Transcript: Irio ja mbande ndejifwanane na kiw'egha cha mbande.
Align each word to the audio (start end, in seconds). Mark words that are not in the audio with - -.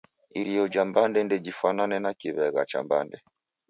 Irio 0.39 0.63
ja 0.73 0.83
mbande 0.89 1.19
ndejifwanane 1.23 1.97
na 2.03 2.11
kiw'egha 2.19 2.63
cha 2.69 2.79
mbande. 2.85 3.17